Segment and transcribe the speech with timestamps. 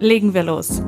[0.00, 0.80] Legen wir los.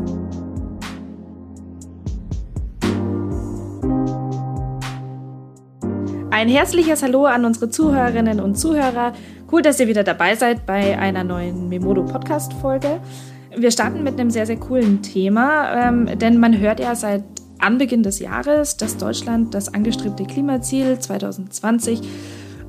[6.30, 9.12] Ein herzliches Hallo an unsere Zuhörerinnen und Zuhörer.
[9.50, 13.00] Cool, dass ihr wieder dabei seid bei einer neuen Memodo Podcast Folge.
[13.56, 17.24] Wir starten mit einem sehr, sehr coolen Thema, ähm, denn man hört ja seit
[17.58, 22.00] Anbeginn des Jahres, dass Deutschland das angestrebte Klimaziel 2020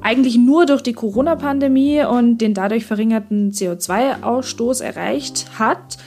[0.01, 5.97] eigentlich nur durch die Corona-Pandemie und den dadurch verringerten CO2-Ausstoß erreicht hat.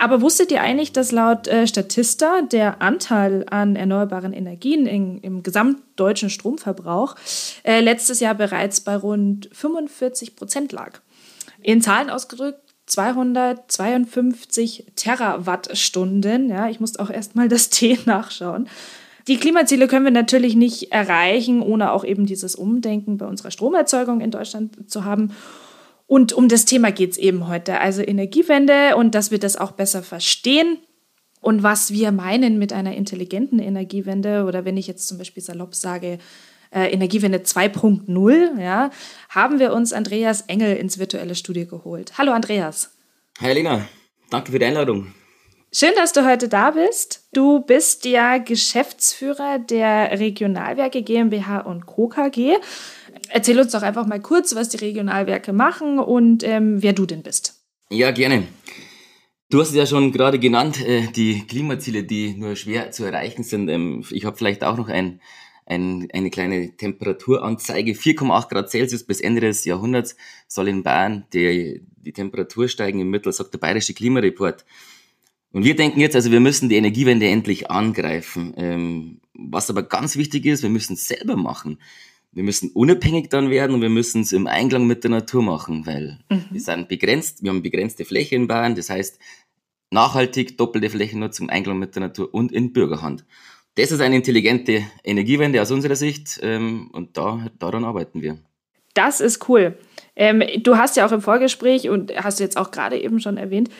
[0.00, 5.42] Aber wusstet ihr eigentlich, dass laut äh, Statista der Anteil an erneuerbaren Energien in, im
[5.42, 7.16] gesamtdeutschen Stromverbrauch
[7.64, 11.00] äh, letztes Jahr bereits bei rund 45 Prozent lag?
[11.62, 16.48] In Zahlen ausgedrückt 252 Terawattstunden.
[16.48, 18.70] Ja, ich musste auch erstmal das T nachschauen.
[19.28, 24.22] Die Klimaziele können wir natürlich nicht erreichen, ohne auch eben dieses Umdenken bei unserer Stromerzeugung
[24.22, 25.34] in Deutschland zu haben.
[26.10, 29.70] Und um das Thema geht es eben heute, also Energiewende und dass wir das auch
[29.70, 30.78] besser verstehen
[31.40, 35.72] und was wir meinen mit einer intelligenten Energiewende oder wenn ich jetzt zum Beispiel salopp
[35.76, 36.18] sage,
[36.72, 38.90] äh, Energiewende 2.0, ja,
[39.28, 42.18] haben wir uns Andreas Engel ins virtuelle Studio geholt.
[42.18, 42.90] Hallo Andreas.
[43.40, 43.86] Hi Lena,
[44.30, 45.14] danke für die Einladung.
[45.72, 47.28] Schön, dass du heute da bist.
[47.32, 52.08] Du bist ja Geschäftsführer der Regionalwerke GmbH und Co.
[52.08, 52.56] KG.
[53.30, 57.22] Erzähl uns doch einfach mal kurz, was die Regionalwerke machen und ähm, wer du denn
[57.22, 57.54] bist.
[57.90, 58.44] Ja, gerne.
[59.50, 63.42] Du hast es ja schon gerade genannt, äh, die Klimaziele, die nur schwer zu erreichen
[63.42, 63.68] sind.
[63.68, 65.20] Ähm, ich habe vielleicht auch noch ein
[65.70, 67.92] ein, eine kleine Temperaturanzeige.
[67.92, 70.16] 4,8 Grad Celsius bis Ende des Jahrhunderts
[70.48, 74.64] soll in Bayern die, die Temperatur steigen im Mittel, sagt der Bayerische Klimareport.
[75.52, 78.52] Und wir denken jetzt, also wir müssen die Energiewende endlich angreifen.
[78.56, 81.78] Ähm, was aber ganz wichtig ist, wir müssen es selber machen.
[82.32, 85.84] Wir müssen unabhängig dann werden und wir müssen es im Einklang mit der Natur machen,
[85.86, 86.44] weil mhm.
[86.50, 89.18] wir sind begrenzt, wir haben begrenzte Fläche in Bayern, das heißt
[89.90, 93.24] nachhaltig, doppelte Flächennutzung, Einklang mit der Natur und in Bürgerhand.
[93.74, 98.38] Das ist eine intelligente Energiewende aus unserer Sicht ähm, und da, daran arbeiten wir.
[98.94, 99.78] Das ist cool.
[100.16, 103.36] Ähm, du hast ja auch im Vorgespräch und hast du jetzt auch gerade eben schon
[103.36, 103.70] erwähnt,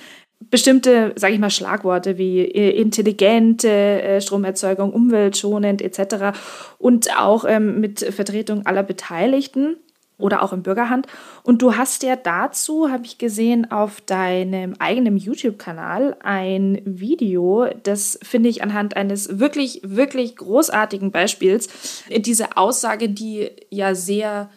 [0.41, 6.37] bestimmte, sage ich mal, Schlagworte wie äh, intelligente äh, Stromerzeugung, umweltschonend etc.
[6.79, 9.77] und auch ähm, mit Vertretung aller Beteiligten
[10.21, 11.07] oder auch im Bürgerhand.
[11.43, 18.19] Und du hast ja dazu, habe ich gesehen, auf deinem eigenen YouTube-Kanal ein Video, das
[18.23, 24.51] finde ich anhand eines wirklich, wirklich großartigen Beispiels, diese Aussage, die ja sehr,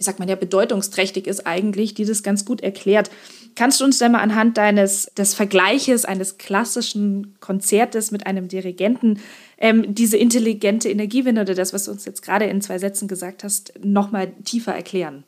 [0.00, 3.10] wie sagt man ja, bedeutungsträchtig ist eigentlich, die das ganz gut erklärt.
[3.54, 9.20] Kannst du uns denn mal anhand deines des Vergleiches eines klassischen Konzertes mit einem Dirigenten
[9.58, 13.44] ähm, diese intelligente Energiewende oder das, was du uns jetzt gerade in zwei Sätzen gesagt
[13.44, 15.24] hast, nochmal tiefer erklären?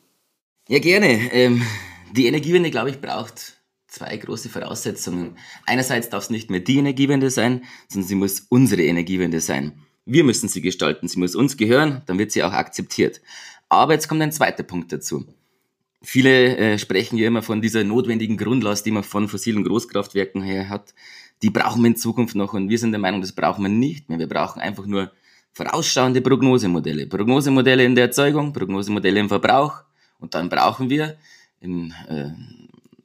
[0.67, 1.31] Ja, gerne.
[1.31, 1.61] Ähm,
[2.13, 5.37] die Energiewende, glaube ich, braucht zwei große Voraussetzungen.
[5.67, 9.73] Einerseits darf es nicht mehr die Energiewende sein, sondern sie muss unsere Energiewende sein.
[10.05, 13.21] Wir müssen sie gestalten, sie muss uns gehören, dann wird sie auch akzeptiert.
[13.75, 15.25] Aber jetzt kommt ein zweiter Punkt dazu.
[16.01, 20.69] Viele äh, sprechen ja immer von dieser notwendigen Grundlast, die man von fossilen Großkraftwerken her
[20.69, 20.93] hat
[21.43, 24.09] die brauchen wir in Zukunft noch und wir sind der Meinung, das brauchen wir nicht
[24.09, 24.17] mehr.
[24.17, 25.11] Wir brauchen einfach nur
[25.51, 27.05] vorausschauende Prognosemodelle.
[27.05, 29.83] Prognosemodelle in der Erzeugung, Prognosemodelle im Verbrauch
[30.19, 31.17] und dann brauchen wir
[31.59, 32.29] in, äh,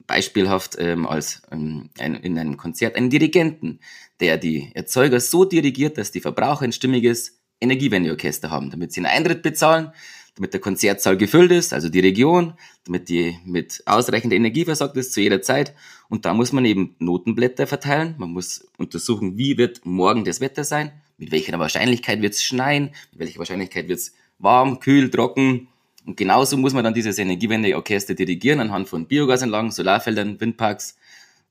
[0.06, 3.80] beispielhaft ähm, als ähm, ein, in einem Konzert einen Dirigenten,
[4.20, 9.06] der die Erzeuger so dirigiert, dass die Verbraucher ein stimmiges Energiewendeorchester haben, damit sie einen
[9.06, 9.90] Eintritt bezahlen,
[10.38, 12.54] damit der Konzertsaal gefüllt ist, also die Region,
[12.84, 15.74] damit die mit ausreichender Energie versorgt ist zu jeder Zeit.
[16.08, 18.14] Und da muss man eben Notenblätter verteilen.
[18.18, 22.90] Man muss untersuchen, wie wird morgen das Wetter sein, mit welcher Wahrscheinlichkeit wird es schneien,
[23.10, 25.68] mit welcher Wahrscheinlichkeit wird es warm, kühl, trocken.
[26.06, 30.96] Und genauso muss man dann dieses Energiewendeorchester dirigieren anhand von Biogasanlagen, Solarfeldern, Windparks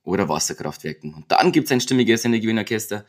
[0.03, 1.13] oder Wasserkraftwerken.
[1.13, 3.05] Und dann gibt es ein stimmiges Energiewendeorchester,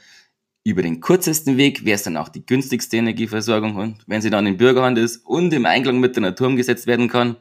[0.65, 4.47] über den kürzesten Weg wäre es dann auch die günstigste Energieversorgung und wenn sie dann
[4.47, 7.37] in Bürgerhand ist und im Einklang mit der Natur umgesetzt werden kann,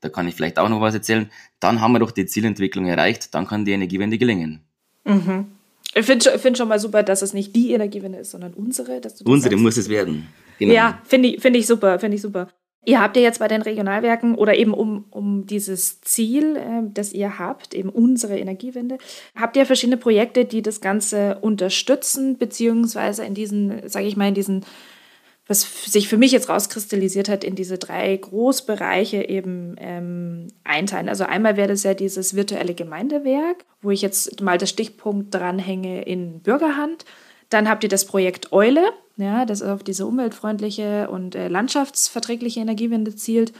[0.00, 1.30] da kann ich vielleicht auch noch was erzählen,
[1.60, 4.60] dann haben wir doch die Zielentwicklung erreicht, dann kann die Energiewende gelingen.
[5.04, 5.46] Mhm.
[5.94, 9.00] Ich finde find schon mal super, dass es nicht die Energiewende ist, sondern unsere.
[9.24, 9.62] unsere sagst.
[9.62, 10.28] muss es werden.
[10.58, 10.72] Genau.
[10.72, 12.48] Ja, finde ich, find ich super, finde ich super.
[12.86, 17.12] Ihr habt ja jetzt bei den Regionalwerken oder eben um, um dieses Ziel, äh, das
[17.12, 18.96] ihr habt, eben unsere Energiewende,
[19.36, 24.34] habt ihr verschiedene Projekte, die das Ganze unterstützen, beziehungsweise in diesen, sage ich mal, in
[24.34, 24.64] diesen,
[25.46, 31.10] was sich für mich jetzt rauskristallisiert hat, in diese drei Großbereiche eben ähm, einteilen.
[31.10, 36.02] Also einmal wäre das ja dieses virtuelle Gemeindewerk, wo ich jetzt mal das Stichpunkt dranhänge
[36.04, 37.04] in Bürgerhand.
[37.50, 43.14] Dann habt ihr das Projekt Eule, ja, das auf diese umweltfreundliche und äh, landschaftsverträgliche Energiewende
[43.14, 43.52] zielt.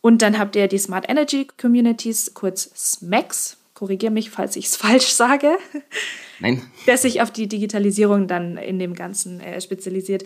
[0.00, 4.76] Und dann habt ihr die Smart Energy Communities, kurz SMACs, korrigiere mich, falls ich es
[4.76, 5.56] falsch sage.
[6.40, 6.62] Nein.
[6.86, 10.24] Das sich auf die Digitalisierung dann in dem Ganzen äh, spezialisiert.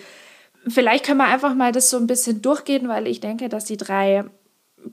[0.67, 3.77] Vielleicht können wir einfach mal das so ein bisschen durchgehen, weil ich denke, dass die
[3.77, 4.25] drei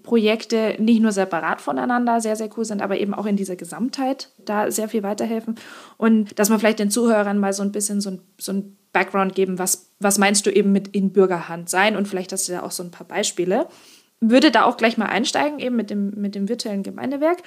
[0.03, 4.29] Projekte nicht nur separat voneinander sehr, sehr cool sind, aber eben auch in dieser Gesamtheit
[4.37, 5.55] da sehr viel weiterhelfen.
[5.97, 9.35] Und dass man vielleicht den Zuhörern mal so ein bisschen so ein, so ein Background
[9.35, 11.95] geben, was, was meinst du eben mit in Bürgerhand sein?
[11.95, 13.67] Und vielleicht hast du ja auch so ein paar Beispiele.
[14.21, 17.39] Würde da auch gleich mal einsteigen, eben mit dem, mit dem virtuellen Gemeindewerk.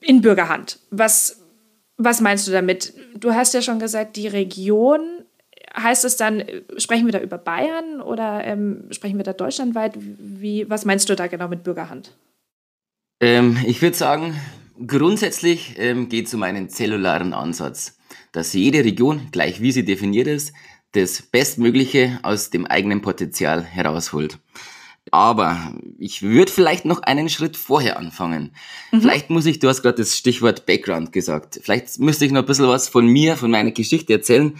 [0.00, 0.78] In Bürgerhand.
[0.90, 1.42] Was,
[1.96, 2.94] was meinst du damit?
[3.18, 5.24] Du hast ja schon gesagt, die Region
[5.82, 6.44] heißt es dann,
[6.76, 9.94] sprechen wir da über Bayern oder ähm, sprechen wir da deutschlandweit?
[9.96, 12.12] Wie, was meinst du da genau mit Bürgerhand?
[13.20, 14.34] Ähm, ich würde sagen,
[14.86, 17.98] grundsätzlich ähm, geht es um einen zellularen Ansatz,
[18.32, 20.52] dass jede Region, gleich wie sie definiert ist,
[20.92, 24.38] das Bestmögliche aus dem eigenen Potenzial herausholt.
[25.10, 28.54] Aber ich würde vielleicht noch einen Schritt vorher anfangen.
[28.92, 29.00] Mhm.
[29.00, 32.46] Vielleicht muss ich, du hast gerade das Stichwort Background gesagt, vielleicht müsste ich noch ein
[32.46, 34.58] bisschen was von mir, von meiner Geschichte erzählen,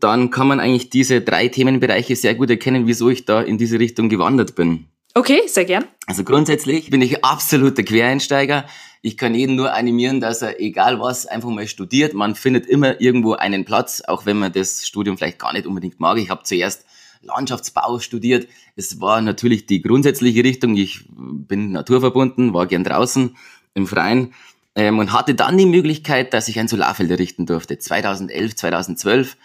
[0.00, 3.78] dann kann man eigentlich diese drei Themenbereiche sehr gut erkennen, wieso ich da in diese
[3.78, 4.86] Richtung gewandert bin.
[5.14, 5.84] Okay, sehr gern.
[6.06, 8.66] Also grundsätzlich bin ich absoluter Quereinsteiger.
[9.02, 12.14] Ich kann jeden nur animieren, dass er, egal was, einfach mal studiert.
[12.14, 16.00] Man findet immer irgendwo einen Platz, auch wenn man das Studium vielleicht gar nicht unbedingt
[16.00, 16.18] mag.
[16.18, 16.84] Ich habe zuerst
[17.22, 18.48] Landschaftsbau studiert.
[18.76, 20.76] Es war natürlich die grundsätzliche Richtung.
[20.76, 23.36] Ich bin naturverbunden, war gern draußen
[23.74, 24.34] im Freien
[24.74, 27.78] ähm, und hatte dann die Möglichkeit, dass ich ein Solarfeld errichten durfte.
[27.78, 29.36] 2011, 2012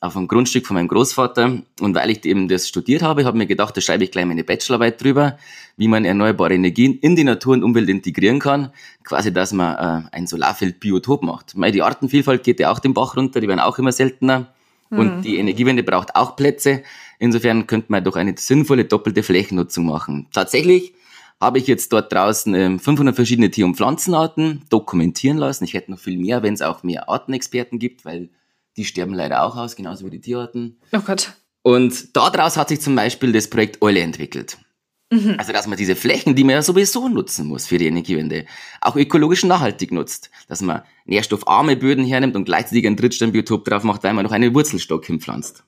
[0.00, 1.62] auf einem Grundstück von meinem Großvater.
[1.80, 4.24] Und weil ich eben das studiert habe, habe ich mir gedacht, da schreibe ich gleich
[4.24, 5.36] meine Bachelorarbeit drüber,
[5.76, 8.72] wie man erneuerbare Energien in die Natur und Umwelt integrieren kann.
[9.04, 11.54] Quasi, dass man äh, ein Solarfeld-Biotop macht.
[11.54, 14.54] Meine, die Artenvielfalt geht ja auch den Bach runter, die werden auch immer seltener.
[14.88, 14.98] Mhm.
[14.98, 16.82] Und die Energiewende braucht auch Plätze.
[17.18, 20.28] Insofern könnte man doch eine sinnvolle doppelte Flächennutzung machen.
[20.32, 20.94] Tatsächlich
[21.38, 25.64] habe ich jetzt dort draußen ähm, 500 verschiedene Tier- und Pflanzenarten dokumentieren lassen.
[25.64, 28.30] Ich hätte noch viel mehr, wenn es auch mehr Artenexperten gibt, weil
[28.76, 30.78] die sterben leider auch aus, genauso wie die Tierarten.
[30.92, 31.32] Oh Gott.
[31.62, 34.58] Und daraus hat sich zum Beispiel das Projekt Eule entwickelt.
[35.12, 35.34] Mhm.
[35.38, 38.46] Also, dass man diese Flächen, die man ja sowieso nutzen muss für die Energiewende,
[38.80, 40.30] auch ökologisch nachhaltig nutzt.
[40.48, 44.54] Dass man nährstoffarme Böden hernimmt und gleichzeitig ein Drittsteinbiotop drauf macht, weil man noch einen
[44.54, 45.64] Wurzelstock hinpflanzt.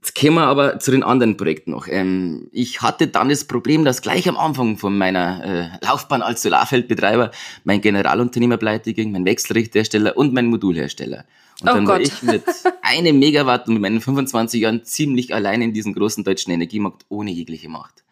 [0.00, 1.86] Jetzt kommen wir aber zu den anderen Projekten noch.
[1.88, 5.44] Ähm, ich hatte dann das Problem, dass gleich am Anfang von meiner
[5.80, 7.30] äh, Laufbahn als Solarfeldbetreiber
[7.64, 11.24] mein Generalunternehmer pleite ging, mein Wechselrichterhersteller und mein Modulhersteller.
[11.60, 11.94] Und oh dann Gott.
[11.94, 12.44] war ich mit
[12.82, 17.32] einem Megawatt und mit meinen 25 Jahren ziemlich allein in diesem großen deutschen Energiemarkt ohne
[17.32, 18.04] jegliche Macht.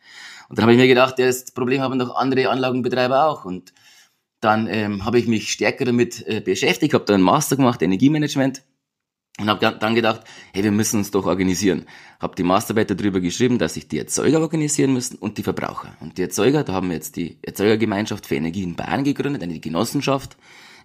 [0.49, 3.45] Und dann habe ich mir gedacht, ja, das Problem haben doch andere Anlagenbetreiber auch.
[3.45, 3.73] Und
[4.41, 8.63] dann ähm, habe ich mich stärker damit äh, beschäftigt, habe dann einen Master gemacht, Energiemanagement
[9.39, 10.23] und habe dann gedacht,
[10.53, 11.87] hey, wir müssen uns doch organisieren.
[12.21, 15.95] Habe die Masterarbeit darüber geschrieben, dass sich die Erzeuger organisieren müssen und die Verbraucher.
[16.01, 19.59] Und die Erzeuger, da haben wir jetzt die Erzeugergemeinschaft für Energie in Bayern gegründet, eine
[19.61, 20.37] Genossenschaft,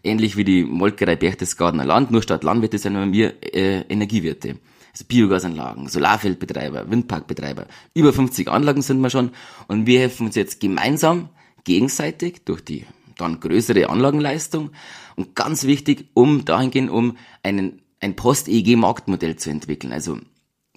[0.04, 4.58] ähnlich wie die Molkerei Berchtesgadener Land, nur statt Landwirte sind wir äh, Energiewirte.
[4.94, 7.68] Also Biogasanlagen, Solarfeldbetreiber, Windparkbetreiber.
[7.94, 9.32] Über 50 Anlagen sind wir schon
[9.68, 11.30] und wir helfen uns jetzt gemeinsam,
[11.64, 12.86] gegenseitig durch die
[13.18, 14.72] dann größere Anlagenleistung
[15.16, 19.94] und ganz wichtig, um dahingehend, um einen ein Post-EG-Marktmodell zu entwickeln.
[19.94, 20.18] Also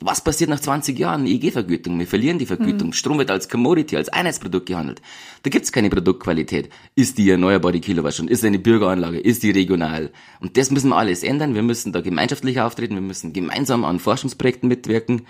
[0.05, 1.27] was passiert nach 20 Jahren?
[1.27, 1.99] EG-Vergütung.
[1.99, 2.89] Wir verlieren die Vergütung.
[2.89, 2.93] Mhm.
[2.93, 5.01] Strom wird als Commodity, als Einheitsprodukt gehandelt.
[5.45, 6.69] Da gibt's keine Produktqualität.
[6.95, 8.31] Ist die erneuerbar, die Kilowattstunde?
[8.31, 9.19] Ist eine Bürgeranlage?
[9.19, 10.13] Ist die regional?
[10.41, 11.55] Und das müssen wir alles ändern.
[11.55, 12.95] Wir müssen da gemeinschaftlich auftreten.
[12.97, 15.23] Wir müssen gemeinsam an Forschungsprojekten mitwirken,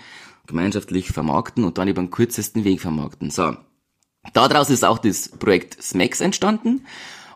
[0.45, 3.29] gemeinschaftlich vermarkten und dann über den kürzesten Weg vermarkten.
[3.29, 3.55] So.
[4.33, 6.81] Daraus ist auch das Projekt SMAX entstanden.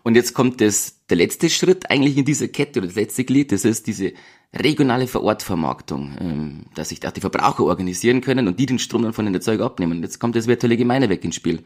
[0.09, 3.51] Und jetzt kommt das, der letzte Schritt eigentlich in dieser Kette oder das letzte Glied.
[3.51, 4.13] Das ist diese
[4.55, 9.13] regionale Vorortvermarktung, ähm, dass sich auch die Verbraucher organisieren können und die den Strom dann
[9.13, 10.01] von den Erzeuger abnehmen.
[10.01, 11.61] Jetzt kommt das virtuelle Gemeindewerk ins Spiel.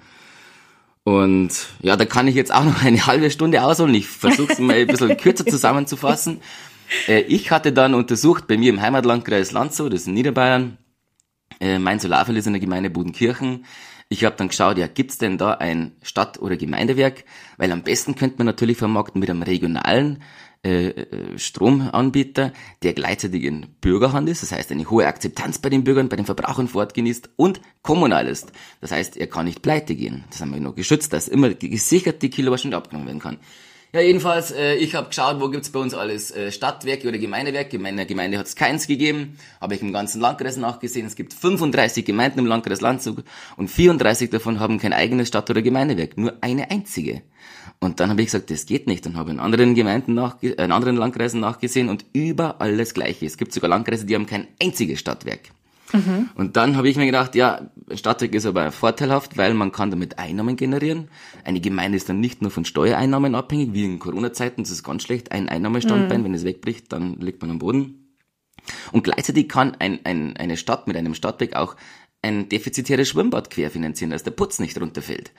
[1.06, 3.96] Und ja, da kann ich jetzt auch noch eine halbe Stunde ausholen.
[3.96, 6.42] Ich versuche es mal ein bisschen kürzer zusammenzufassen.
[7.08, 10.78] Äh, ich hatte dann untersucht bei mir im Heimatlandkreis Landshut, das ist in Niederbayern,
[11.62, 13.64] äh, mein Solarfeld ist in der Gemeinde Budenkirchen.
[14.10, 17.26] Ich habe dann geschaut, ja, gibt's denn da ein Stadt- oder Gemeindewerk?
[17.58, 20.22] Weil am besten könnte man natürlich vermarkten mit einem regionalen
[20.66, 25.84] äh, äh, Stromanbieter, der gleichzeitig in Bürgerhand ist, das heißt eine hohe Akzeptanz bei den
[25.84, 28.54] Bürgern, bei den Verbrauchern fortgenießt und kommunal ist.
[28.80, 30.24] Das heißt, er kann nicht pleite gehen.
[30.30, 33.40] Das haben wir noch geschützt, dass immer gesichert die Kilowattstunde abgenommen werden kann.
[33.96, 37.76] Ja, jedenfalls, äh, ich habe geschaut, wo gibt's bei uns alles äh, Stadtwerke oder Gemeindewerke.
[37.76, 39.38] In meiner Gemeinde hat's keins gegeben.
[39.62, 41.06] Habe ich im ganzen Landkreis nachgesehen.
[41.06, 43.24] Es gibt 35 Gemeinden im Landkreis Landshut
[43.56, 46.18] und 34 davon haben kein eigenes Stadt- oder Gemeindewerk.
[46.18, 47.22] Nur eine einzige.
[47.80, 50.66] Und dann habe ich gesagt, das geht nicht und habe in anderen Gemeinden nachge äh,
[50.66, 53.28] in anderen Landkreisen nachgesehen und überall das Gleiche.
[53.28, 55.52] Es gibt sogar Landkreise, die haben kein einziges Stadtwerk.
[55.94, 56.30] Mhm.
[56.36, 60.20] Und dann habe ich mir gedacht, ja, Stadtwerk ist aber vorteilhaft, weil man kann damit
[60.20, 61.10] Einnahmen generieren.
[61.44, 65.04] Eine Gemeinde ist dann nicht nur von Steuereinnahmen abhängig, wie in Corona-Zeiten, das ist ganz
[65.04, 66.26] schlecht, ein Einnahmestandbein, mhm.
[66.26, 68.18] wenn es wegbricht, dann liegt man am Boden.
[68.92, 71.76] Und gleichzeitig kann ein, ein, eine Stadt mit einem Stadtwerk auch
[72.22, 75.32] ein defizitäres Schwimmbad querfinanzieren, dass der Putz nicht runterfällt.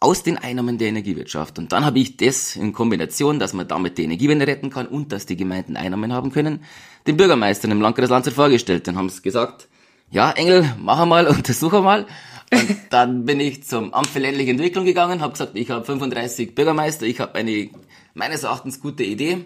[0.00, 1.58] Aus den Einnahmen der Energiewirtschaft.
[1.58, 5.10] Und dann habe ich das in Kombination, dass man damit die Energiewende retten kann und
[5.10, 6.60] dass die Gemeinden Einnahmen haben können,
[7.08, 8.86] den Bürgermeistern im Landkreis Landshut vorgestellt.
[8.86, 9.68] Dann haben sie gesagt,
[10.10, 12.06] ja, Engel, mach mal, untersuch mal.
[12.50, 16.54] Und dann bin ich zum Amt für ländliche Entwicklung gegangen, habe gesagt, ich habe 35
[16.54, 17.70] Bürgermeister, ich habe eine
[18.14, 19.44] meines Erachtens gute Idee.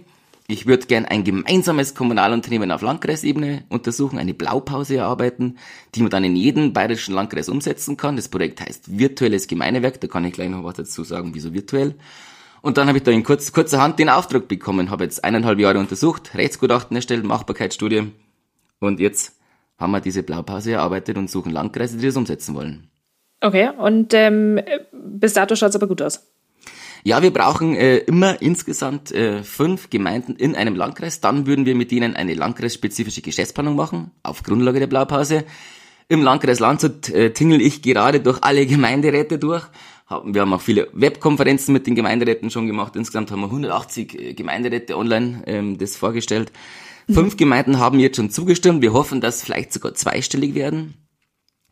[0.48, 5.58] Ich würde gern ein gemeinsames Kommunalunternehmen auf Landkreisebene untersuchen, eine Blaupause erarbeiten,
[5.94, 8.16] die man dann in jedem bayerischen Landkreis umsetzen kann.
[8.16, 11.94] Das Projekt heißt Virtuelles Gemeinewerk, da kann ich gleich noch was dazu sagen, wieso virtuell.
[12.60, 15.58] Und dann habe ich da in kurz, kurzer Hand den Auftrag bekommen, habe jetzt eineinhalb
[15.58, 18.12] Jahre untersucht, Rechtsgutachten erstellt, Machbarkeitsstudie
[18.78, 19.36] und jetzt
[19.82, 22.88] haben wir diese Blaupause erarbeitet und suchen Landkreise, die das umsetzen wollen.
[23.42, 24.60] Okay, und ähm,
[24.92, 26.32] bis dato schaut es aber gut aus.
[27.04, 31.20] Ja, wir brauchen äh, immer insgesamt äh, fünf Gemeinden in einem Landkreis.
[31.20, 35.44] Dann würden wir mit ihnen eine landkreisspezifische Geschäftsplanung machen, auf Grundlage der Blaupause.
[36.08, 39.64] Im Landkreis Landshut äh, tingel ich gerade durch alle Gemeinderäte durch.
[40.24, 42.94] Wir haben auch viele Webkonferenzen mit den Gemeinderäten schon gemacht.
[42.94, 46.52] Insgesamt haben wir 180 äh, Gemeinderäte online ähm, das vorgestellt.
[47.10, 48.82] Fünf Gemeinden haben jetzt schon zugestimmt.
[48.82, 50.94] Wir hoffen, dass vielleicht sogar zweistellig werden.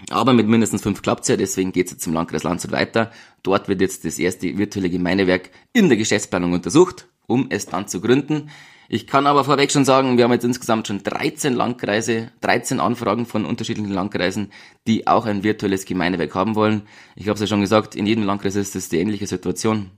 [0.08, 3.10] Aber mit mindestens fünf klappt's ja, deswegen geht's jetzt zum Landkreis Landshut weiter.
[3.42, 8.00] Dort wird jetzt das erste virtuelle Gemeindewerk in der Geschäftsplanung untersucht, um es dann zu
[8.00, 8.50] gründen.
[8.88, 13.25] Ich kann aber vorweg schon sagen, wir haben jetzt insgesamt schon 13 Landkreise, 13 Anfragen
[13.25, 14.50] von unterschiedlichen Landkreisen,
[14.88, 16.82] die auch ein virtuelles Gemeindewerk haben wollen.
[17.14, 19.90] Ich habe es ja schon gesagt, in jedem Landkreis ist das die ähnliche Situation.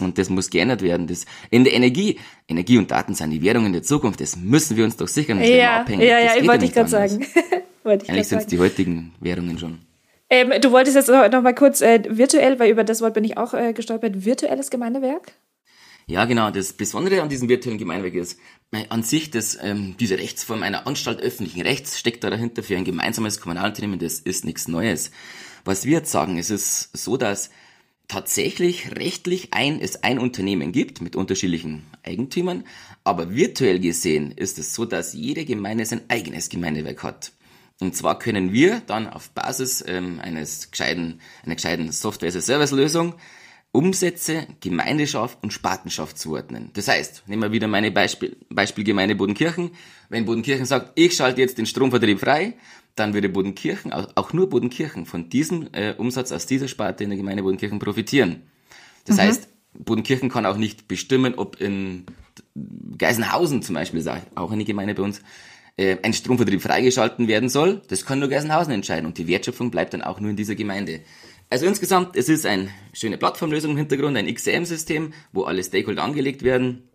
[0.00, 1.06] Und das muss geändert werden.
[1.06, 2.18] Das in der Energie,
[2.48, 4.20] Energie und Daten sind die Währungen der Zukunft.
[4.20, 5.38] Das müssen wir uns doch sichern.
[5.38, 6.08] Das ja, abhängig.
[6.08, 7.26] ja, ja, wollte ich gerade sagen.
[7.84, 9.78] Eigentlich sind es die heutigen Währungen schon.
[10.30, 13.24] Ähm, du wolltest jetzt noch, noch mal kurz äh, virtuell, weil über das Wort bin
[13.24, 15.32] ich auch äh, gestolpert, virtuelles Gemeindewerk?
[16.06, 16.50] Ja, genau.
[16.50, 18.38] Das Besondere an diesem virtuellen Gemeindewerk ist,
[18.72, 22.76] äh, an sich, dass ähm, diese Rechtsform einer Anstalt öffentlichen Rechts steckt da dahinter für
[22.76, 25.10] ein gemeinsames Kommunalunternehmen, das ist nichts Neues.
[25.64, 27.50] Was wir jetzt sagen, es ist so, dass
[28.12, 32.64] tatsächlich rechtlich ein, es ein Unternehmen gibt mit unterschiedlichen Eigentümern,
[33.04, 37.32] aber virtuell gesehen ist es so, dass jede Gemeinde sein eigenes Gemeindewerk hat.
[37.80, 43.14] Und zwar können wir dann auf Basis ähm, eines gescheiten, einer gescheiten Software-as-a-Service-Lösung
[43.74, 46.68] Umsätze, Gemeindeschaft und Spartenschaft zuordnen.
[46.74, 49.70] Das heißt, nehmen wir wieder meine Beispiel, Beispiel Gemeinde Bodenkirchen.
[50.10, 52.52] Wenn Bodenkirchen sagt, ich schalte jetzt den Stromvertrieb frei,
[52.94, 57.16] dann würde Bodenkirchen, auch nur Bodenkirchen, von diesem äh, Umsatz aus dieser Sparte in der
[57.16, 58.42] Gemeinde Bodenkirchen profitieren.
[59.06, 59.20] Das mhm.
[59.20, 62.04] heißt, Bodenkirchen kann auch nicht bestimmen, ob in
[62.98, 65.22] Geisenhausen zum Beispiel, ist auch eine Gemeinde bei uns,
[65.76, 67.82] äh, ein Stromvertrieb freigeschalten werden soll.
[67.88, 71.00] Das kann nur Geisenhausen entscheiden und die Wertschöpfung bleibt dann auch nur in dieser Gemeinde.
[71.48, 76.42] Also insgesamt, es ist eine schöne Plattformlösung im Hintergrund, ein XCM-System, wo alle Stakeholder angelegt
[76.42, 76.88] werden.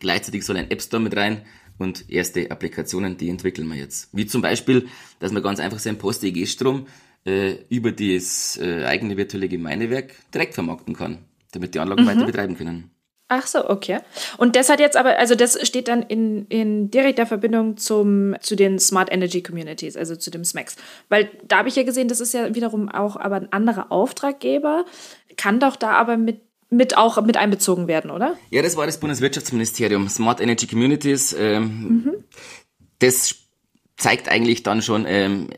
[0.00, 1.42] Gleichzeitig soll ein App Store mit rein
[1.82, 4.08] und erste Applikationen, die entwickeln wir jetzt.
[4.12, 6.86] Wie zum Beispiel, dass man ganz einfach seinen Post-EG-Strom
[7.24, 11.18] äh, über das äh, eigene virtuelle Gemeindewerk direkt vermarkten kann,
[11.52, 12.08] damit die Anlagen mhm.
[12.08, 12.90] weiter betreiben können.
[13.34, 14.00] Ach so, okay.
[14.36, 18.56] Und das hat jetzt aber, also das steht dann in, in direkter Verbindung zum, zu
[18.56, 20.76] den Smart Energy Communities, also zu dem SMAX.
[21.08, 24.84] Weil da habe ich ja gesehen, das ist ja wiederum auch aber ein anderer Auftraggeber,
[25.38, 26.42] kann doch da aber mit
[26.72, 28.36] mit auch mit einbezogen werden, oder?
[28.50, 30.08] Ja, das war das Bundeswirtschaftsministerium.
[30.08, 31.36] Smart Energy Communities.
[31.38, 32.14] Ähm, mhm.
[32.98, 33.36] Das
[33.98, 35.48] zeigt eigentlich dann schon ähm,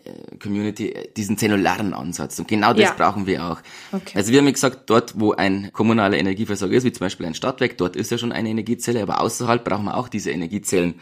[0.43, 2.39] Community diesen zellularen Ansatz.
[2.39, 2.95] Und genau das ja.
[2.95, 3.61] brauchen wir auch.
[3.93, 4.13] Okay.
[4.17, 7.35] Also wir haben ja gesagt, dort, wo ein kommunaler Energieversorger ist, wie zum Beispiel ein
[7.35, 11.01] Stadtwerk, dort ist ja schon eine Energiezelle, aber außerhalb brauchen wir auch diese Energiezellen.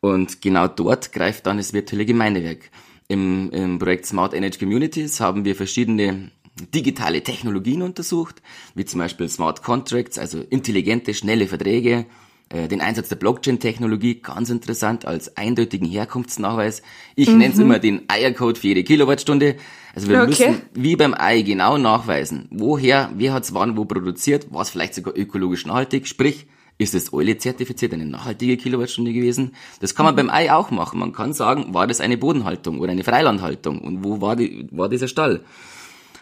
[0.00, 2.70] Und genau dort greift dann das virtuelle Gemeindewerk.
[3.08, 8.42] Im, Im Projekt Smart Energy Communities haben wir verschiedene digitale Technologien untersucht,
[8.74, 12.06] wie zum Beispiel Smart Contracts, also intelligente, schnelle Verträge,
[12.52, 16.82] Äh, den Einsatz der Blockchain-Technologie, ganz interessant, als eindeutigen Herkunftsnachweis.
[17.14, 17.38] Ich mhm.
[17.38, 19.54] nenne es immer den Eiercode für jede Kilowattstunde.
[19.94, 20.26] Also wir okay.
[20.26, 24.94] müssen wie beim Ei genau nachweisen, woher, wer hat es wann wo produziert, was vielleicht
[24.94, 29.54] sogar ökologisch nachhaltig, sprich, ist das Eule zertifiziert eine nachhaltige Kilowattstunde gewesen?
[29.80, 30.98] Das kann man beim Ei auch machen.
[30.98, 34.88] Man kann sagen, war das eine Bodenhaltung oder eine Freilandhaltung und wo war, die, war
[34.88, 35.44] dieser Stall?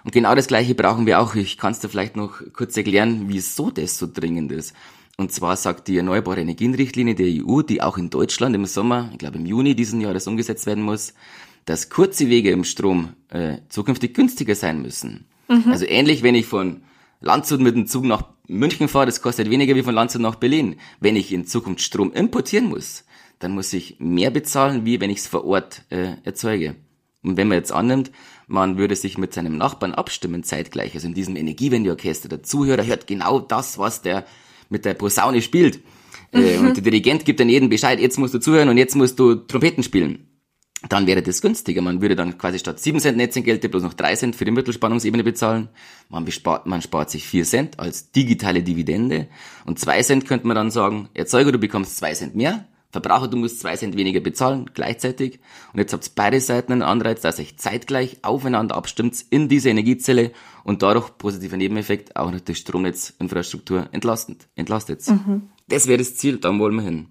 [0.08, 1.34] Und genau das Gleiche brauchen wir auch.
[1.34, 4.72] Ich kann es dir vielleicht noch kurz erklären, wieso das so dringend ist.
[5.18, 9.18] Und zwar sagt die Erneuerbare Energienrichtlinie der EU, die auch in Deutschland im Sommer, ich
[9.18, 11.12] glaube im Juni diesen Jahres umgesetzt werden muss,
[11.66, 15.26] dass kurze Wege im Strom äh, zukünftig günstiger sein müssen.
[15.46, 15.70] Mhm.
[15.70, 16.84] Also ähnlich, wenn ich von
[17.20, 20.76] Landshut mit dem Zug nach München fahre, das kostet weniger wie von Landshut nach Berlin.
[21.00, 23.04] Wenn ich in Zukunft Strom importieren muss,
[23.40, 26.76] dann muss ich mehr bezahlen, wie wenn ich es vor Ort äh, erzeuge.
[27.22, 28.10] Und wenn man jetzt annimmt,
[28.46, 33.06] man würde sich mit seinem Nachbarn abstimmen zeitgleich, also in diesem Energiewendeorchester, der Zuhörer hört
[33.06, 34.25] genau das, was der
[34.68, 35.80] mit der Posaune spielt.
[36.32, 36.68] Äh, mhm.
[36.68, 39.34] Und der Dirigent gibt dann jedem Bescheid, jetzt musst du zuhören und jetzt musst du
[39.34, 40.28] Trompeten spielen.
[40.88, 41.82] Dann wäre das günstiger.
[41.82, 45.25] Man würde dann quasi statt 7 Cent Netzentgelte bloß noch 3 Cent für die Mittelspannungsebene
[45.25, 45.70] bezahlen.
[46.08, 49.26] Man, bespart, man spart sich 4 Cent als digitale Dividende.
[49.66, 52.68] Und 2 Cent könnte man dann sagen, Erzeuger, du bekommst 2 Cent mehr.
[52.90, 55.40] Verbraucher, du musst 2 Cent weniger bezahlen, gleichzeitig.
[55.73, 60.33] Und jetzt habt beide Seiten einen Anreiz, dass euch zeitgleich aufeinander abstimmt in diese Energiezelle
[60.64, 65.07] und dadurch positiver Nebeneffekt auch noch die Stromnetzinfrastruktur entlastend, entlastet.
[65.07, 65.50] Mhm.
[65.68, 67.09] Das wäre das Ziel, da wollen wir hin.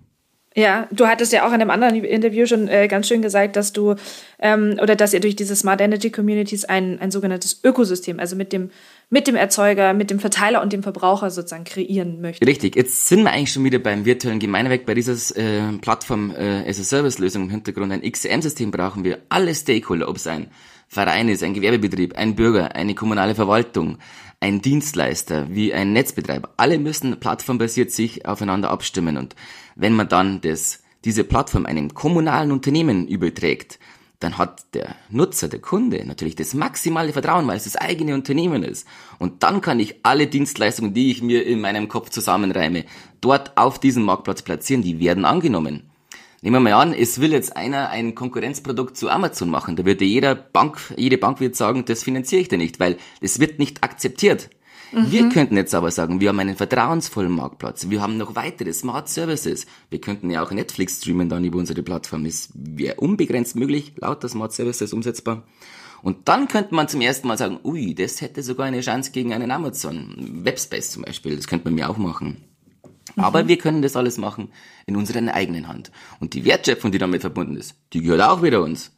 [0.57, 3.73] Ja, du hattest ja auch in einem anderen Interview schon äh, ganz schön gesagt, dass
[3.73, 3.93] du
[4.39, 8.53] ähm, oder dass ihr durch diese Smart Energy Communities ein, ein sogenanntes Ökosystem, also mit
[8.53, 8.71] dem,
[9.09, 12.47] mit dem Erzeuger, mit dem Verteiler und dem Verbraucher sozusagen kreieren möchtet.
[12.47, 16.69] Richtig, jetzt sind wir eigentlich schon wieder beim virtuellen Gemeinweg, bei dieser äh, Plattform äh,
[16.69, 17.91] as a Service Lösung im Hintergrund.
[17.93, 19.19] Ein XCM-System brauchen wir.
[19.29, 20.47] Alle Stakeholder, ob es ein
[20.89, 23.97] Verein ist, ein Gewerbebetrieb, ein Bürger, eine kommunale Verwaltung,
[24.39, 29.35] ein Dienstleister wie ein Netzbetreiber, alle müssen plattformbasiert sich aufeinander abstimmen und
[29.75, 33.79] wenn man dann das, diese Plattform einem kommunalen Unternehmen überträgt,
[34.19, 38.63] dann hat der Nutzer, der Kunde natürlich das maximale Vertrauen, weil es das eigene Unternehmen
[38.63, 38.87] ist.
[39.19, 42.85] Und dann kann ich alle Dienstleistungen, die ich mir in meinem Kopf zusammenreime,
[43.21, 45.89] dort auf diesem Marktplatz platzieren, die werden angenommen.
[46.41, 49.75] Nehmen wir mal an, es will jetzt einer ein Konkurrenzprodukt zu Amazon machen.
[49.75, 53.39] Da würde jeder Bank, jede Bank wird sagen, das finanziere ich dir nicht, weil es
[53.39, 54.49] wird nicht akzeptiert.
[54.91, 55.11] Mhm.
[55.11, 57.89] Wir könnten jetzt aber sagen, wir haben einen vertrauensvollen Marktplatz.
[57.89, 59.65] Wir haben noch weitere Smart Services.
[59.89, 62.25] Wir könnten ja auch Netflix streamen dann über unsere Plattform.
[62.25, 65.43] Es wäre unbegrenzt möglich, lauter Smart Services umsetzbar.
[66.01, 69.33] Und dann könnte man zum ersten Mal sagen, ui, das hätte sogar eine Chance gegen
[69.33, 70.15] einen Amazon.
[70.43, 72.43] Webspace zum Beispiel, das könnte man mir auch machen.
[73.15, 73.47] Aber mhm.
[73.47, 74.51] wir können das alles machen
[74.85, 75.91] in unserer eigenen Hand.
[76.19, 78.91] Und die Wertschöpfung, die damit verbunden ist, die gehört auch wieder uns.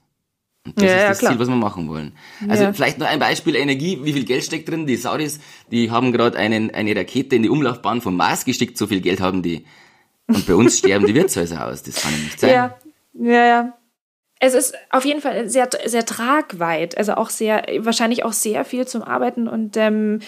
[0.75, 2.13] Das ja, ist das ja, Ziel, was wir machen wollen.
[2.47, 2.73] Also ja.
[2.73, 3.99] vielleicht noch ein Beispiel Energie.
[4.03, 4.85] Wie viel Geld steckt drin?
[4.85, 5.39] Die Saudis,
[5.71, 8.77] die haben gerade einen eine Rakete in die Umlaufbahn vom Mars geschickt.
[8.77, 9.65] So viel Geld haben die.
[10.27, 11.83] Und bei uns sterben die Wirtshäuser aus.
[11.83, 12.49] Das kann ja nicht sein.
[12.49, 12.75] Ja,
[13.13, 13.73] ja, ja.
[14.41, 16.97] Es ist auf jeden Fall sehr, sehr tragweit.
[16.97, 19.47] Also auch sehr, wahrscheinlich auch sehr viel zum Arbeiten.
[19.47, 20.19] Und ähm,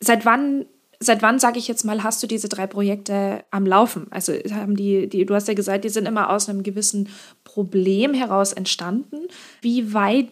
[0.00, 0.66] seit wann
[1.00, 4.06] seit wann, sage ich jetzt mal, hast du diese drei Projekte am Laufen?
[4.10, 7.08] Also haben die, die, du hast ja gesagt, die sind immer aus einem gewissen
[7.42, 9.16] Problem heraus entstanden.
[9.62, 10.28] Wie weit,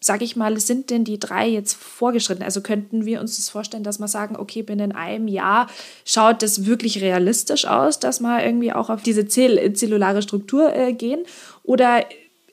[0.00, 2.42] sage ich mal, sind denn die drei jetzt vorgeschritten?
[2.42, 5.68] Also könnten wir uns das vorstellen, dass wir sagen, okay, binnen einem Jahr
[6.06, 10.94] schaut das wirklich realistisch aus, dass wir irgendwie auch auf diese zell zellulare Struktur äh,
[10.94, 11.20] gehen?
[11.64, 12.06] Oder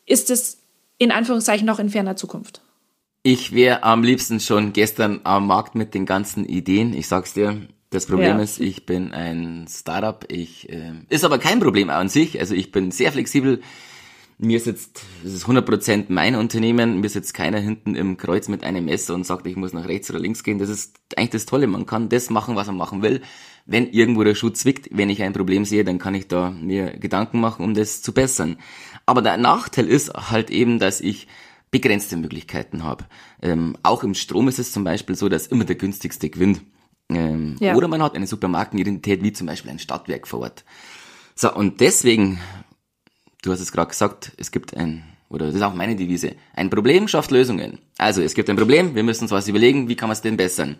[0.05, 0.57] ist es
[0.97, 2.64] in Anführungszeichen noch in ferner Zukunft?
[3.27, 6.93] Ich wäre am liebsten schon gestern am Markt mit den ganzen Ideen.
[6.93, 7.59] Ich sag's dir.
[7.89, 8.43] Das Problem ja.
[8.43, 10.23] ist, ich bin ein Startup.
[10.27, 12.39] Ich äh, ist aber kein Problem an sich.
[12.39, 13.63] Also ich bin sehr flexibel.
[14.37, 16.99] Mir ist jetzt, es ist 100% mein Unternehmen.
[16.99, 19.87] Mir ist jetzt keiner hinten im Kreuz mit einem Messer und sagt, ich muss nach
[19.87, 20.59] rechts oder links gehen.
[20.59, 21.65] Das ist eigentlich das Tolle.
[21.65, 23.21] Man kann das machen, was man machen will.
[23.65, 26.91] Wenn irgendwo der Schuh zwickt, wenn ich ein Problem sehe, dann kann ich da mir
[26.91, 28.57] Gedanken machen, um das zu bessern.
[29.07, 31.27] Aber der Nachteil ist halt eben, dass ich
[31.71, 33.05] begrenzte Möglichkeiten habe.
[33.41, 36.61] Ähm, auch im Strom ist es zum Beispiel so, dass immer der günstigste gewinnt.
[37.09, 37.75] Ähm, ja.
[37.75, 40.63] Oder man hat eine Supermarkenidentität, wie zum Beispiel ein Stadtwerk vor Ort.
[41.35, 42.39] So, und deswegen,
[43.43, 46.69] du hast es gerade gesagt, es gibt ein, oder das ist auch meine Devise, ein
[46.69, 47.79] Problem schafft Lösungen.
[47.97, 50.37] Also, es gibt ein Problem, wir müssen uns was überlegen, wie kann man es denn
[50.37, 50.77] bessern?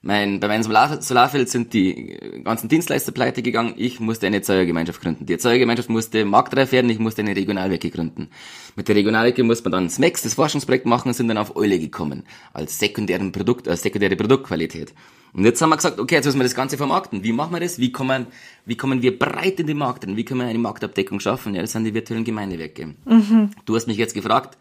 [0.00, 3.74] Mein, bei meinem Solar Solarfeld sind die ganzen Dienstleister pleite gegangen.
[3.76, 5.26] Ich musste eine Erzeugergemeinschaft gründen.
[5.26, 6.88] Die Erzeugergemeinschaft musste marktreif werden.
[6.88, 8.28] Ich musste eine Regionalwerke gründen.
[8.76, 11.80] Mit der Regionalwerke musste man dann SMEX, das Forschungsprojekt machen und sind dann auf Eule
[11.80, 12.22] gekommen.
[12.52, 14.94] Als sekundären Produkt, als sekundäre Produktqualität.
[15.32, 17.24] Und jetzt haben wir gesagt, okay, jetzt müssen wir das Ganze vermarkten.
[17.24, 17.80] Wie machen wir das?
[17.80, 18.26] Wie kommen,
[18.66, 20.16] wie kommen wir breit in den Markt rein?
[20.16, 21.54] Wie können wir eine Marktabdeckung schaffen?
[21.54, 22.94] Ja, das sind die virtuellen Gemeindewerke.
[23.04, 23.50] Mhm.
[23.64, 24.56] Du hast mich jetzt gefragt,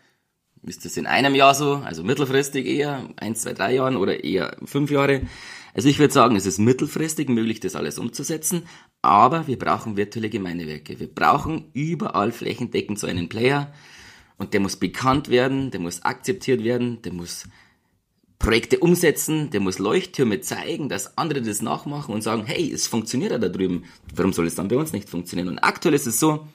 [0.68, 4.56] ist das in einem Jahr so, also mittelfristig eher, eins, zwei, drei Jahren oder eher
[4.66, 5.22] fünf Jahre?
[5.74, 8.64] Also ich würde sagen, es ist mittelfristig möglich, das alles umzusetzen,
[9.02, 11.00] aber wir brauchen virtuelle Gemeindewerke.
[11.00, 13.72] Wir brauchen überall flächendeckend so einen Player
[14.38, 17.48] und der muss bekannt werden, der muss akzeptiert werden, der muss
[18.40, 23.32] Projekte umsetzen, der muss Leuchttürme zeigen, dass andere das nachmachen und sagen, hey, es funktioniert
[23.32, 23.86] ja da drüben.
[24.16, 25.50] Warum soll es dann bei uns nicht funktionieren?
[25.50, 26.48] Und aktuell ist es so,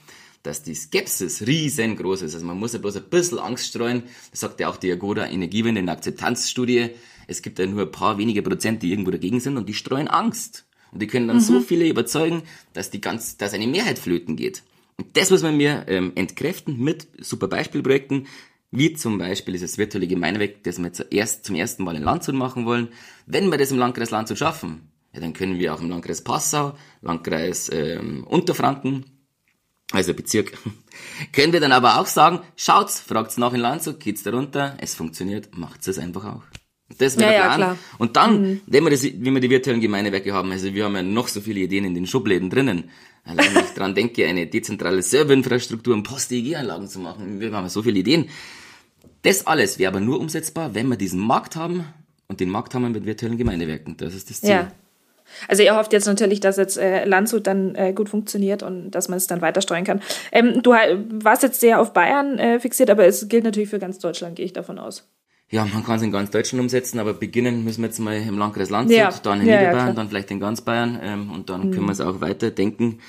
[0.42, 2.35] dass die Skepsis riesengroß ist.
[2.35, 4.05] Also man muss ja bloß ein bisschen Angst streuen.
[4.31, 6.90] Das sagt ja auch die Agoda Energiewende in der Akzeptanzstudie.
[7.26, 10.09] Es gibt ja nur ein paar wenige Prozent, die irgendwo dagegen sind und die streuen
[10.09, 10.64] Angst.
[10.90, 11.42] Und die können dann mhm.
[11.42, 14.62] so viele überzeugen, dass die ganz, dass eine Mehrheit flöten geht.
[14.98, 18.26] Und das muss man mir ähm, entkräften mit super Beispielprojekten,
[18.70, 22.66] wie zum Beispiel dieses virtuelle Gemeinweg, das wir zuerst, zum ersten Mal in Landshut machen
[22.66, 22.88] wollen.
[23.26, 26.74] Wenn wir das im Landkreis Landshut schaffen, ja, dann können wir auch im Landkreis Passau,
[27.02, 29.05] Landkreis ähm, Unterfranken,
[29.92, 30.52] also Bezirk,
[31.33, 35.57] können wir dann aber auch sagen, schaut's, fragt's nach in Landshut, geht's darunter, es funktioniert,
[35.57, 36.42] macht's es einfach auch.
[36.98, 37.61] Das wäre ja, der Plan.
[37.61, 38.61] Ja, und dann, mhm.
[38.66, 41.40] wenn wir das, wie wir die virtuellen Gemeindewerke haben, also wir haben ja noch so
[41.40, 42.90] viele Ideen in den Schubläden drinnen.
[43.24, 47.40] Allein wenn ich dran denke, eine dezentrale Serverinfrastruktur und Post-EEG-Anlagen zu machen.
[47.40, 48.28] Wir haben so viele Ideen.
[49.22, 51.85] Das alles wäre aber nur umsetzbar, wenn wir diesen Markt haben
[52.28, 53.96] und den Markt haben wir mit virtuellen Gemeindewerken.
[53.96, 54.50] Das ist das Ziel.
[54.50, 54.72] Ja.
[55.49, 59.09] Also ihr hofft jetzt natürlich, dass jetzt äh, Landshut dann äh, gut funktioniert und dass
[59.09, 60.01] man es dann weiter steuern kann.
[60.31, 63.99] Ähm, du warst jetzt sehr auf Bayern äh, fixiert, aber es gilt natürlich für ganz
[63.99, 65.09] Deutschland, gehe ich davon aus.
[65.53, 68.38] Ja, man kann es in ganz Deutschland umsetzen, aber beginnen müssen wir jetzt mal im
[68.38, 69.11] Landkreis Landshut, ja.
[69.23, 71.73] dann in ja, Niederbayern, ja, dann vielleicht in ganz Bayern ähm, und dann mhm.
[71.73, 73.01] können wir es auch weiterdenken.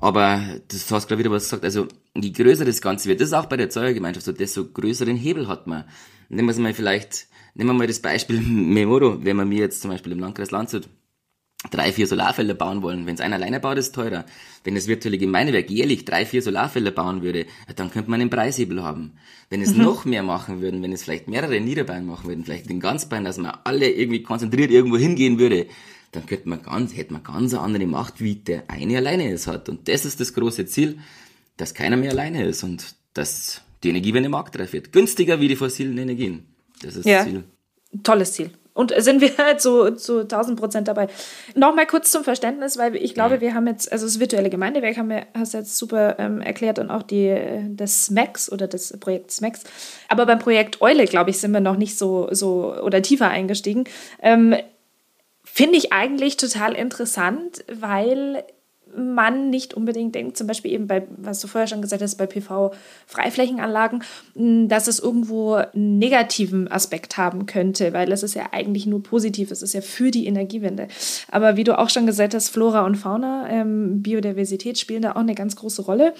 [0.00, 3.34] Aber das hast gerade wieder was gesagt, also je größer das Ganze wird, das ist
[3.34, 5.84] auch bei der Erzeugergemeinschaft so, desto größeren Hebel hat man.
[6.28, 9.80] Nehmen wir es mal vielleicht, nehmen wir mal das Beispiel Memoro, wenn man mir jetzt
[9.80, 10.88] zum Beispiel im Landkreis Landshut
[11.70, 13.06] drei, vier Solarfelder bauen wollen.
[13.06, 14.24] Wenn es einer alleine baut, ist teurer.
[14.64, 18.82] Wenn das virtuelle Gemeindewerk jährlich drei, vier Solarfelder bauen würde, dann könnte man einen Preishebel
[18.82, 19.12] haben.
[19.50, 19.84] Wenn es mhm.
[19.84, 23.24] noch mehr machen würden, wenn es vielleicht mehrere Niederbayern machen würden, vielleicht in ganz Bayern,
[23.24, 25.66] dass man alle irgendwie konzentriert irgendwo hingehen würde,
[26.12, 29.46] dann könnte man ganz, hätte man ganz eine andere Macht, wie der eine alleine es
[29.46, 29.68] hat.
[29.68, 30.98] Und das ist das große Ziel,
[31.56, 34.92] dass keiner mehr alleine ist und dass die Energiewende marktreif wird.
[34.92, 36.46] Günstiger wie die fossilen Energien.
[36.82, 37.18] Das ist ja.
[37.18, 37.44] das Ziel.
[38.02, 38.50] Tolles Ziel.
[38.76, 41.08] Und sind wir halt zu, zu 1000 Prozent dabei.
[41.54, 45.08] Nochmal kurz zum Verständnis, weil ich glaube, wir haben jetzt, also das virtuelle Gemeindewerk haben
[45.08, 47.34] wir, hast du jetzt super ähm, erklärt und auch die,
[47.70, 49.64] das SMAX oder das Projekt SMAX.
[50.08, 53.84] Aber beim Projekt Eule, glaube ich, sind wir noch nicht so, so oder tiefer eingestiegen.
[54.20, 54.54] Ähm,
[55.42, 58.44] Finde ich eigentlich total interessant, weil
[58.94, 62.26] man nicht unbedingt denkt, zum Beispiel eben bei, was du vorher schon gesagt hast, bei
[62.26, 64.02] PV-Freiflächenanlagen,
[64.34, 69.50] dass es irgendwo einen negativen Aspekt haben könnte, weil es ist ja eigentlich nur positiv,
[69.50, 70.88] es ist ja für die Energiewende.
[71.30, 75.16] Aber wie du auch schon gesagt hast, Flora und Fauna, ähm, Biodiversität spielen da auch
[75.16, 76.14] eine ganz große Rolle.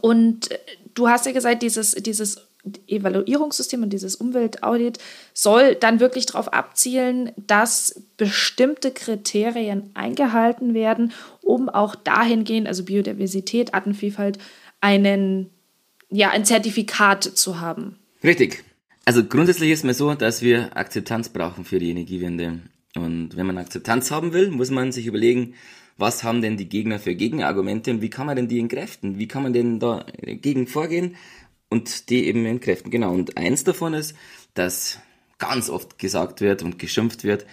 [0.00, 0.48] Und
[0.94, 2.48] du hast ja gesagt, dieses, dieses
[2.86, 4.98] Evaluierungssystem und dieses Umweltaudit
[5.34, 13.74] soll dann wirklich darauf abzielen, dass bestimmte Kriterien eingehalten werden, um auch dahingehend, also Biodiversität,
[13.74, 14.38] Artenvielfalt,
[14.80, 15.50] einen,
[16.10, 17.96] ja, ein Zertifikat zu haben.
[18.22, 18.62] Richtig.
[19.04, 22.60] Also grundsätzlich ist mir so, dass wir Akzeptanz brauchen für die Energiewende.
[22.94, 25.54] Und wenn man Akzeptanz haben will, muss man sich überlegen,
[25.96, 29.18] was haben denn die Gegner für Gegenargumente und wie kann man denn die entkräften?
[29.18, 31.16] Wie kann man denn da gegen vorgehen?
[31.72, 32.90] Und die eben entkräften.
[32.90, 33.12] Genau.
[33.12, 34.14] Und eins davon ist,
[34.54, 35.00] dass
[35.38, 37.46] ganz oft gesagt wird und geschimpft wird,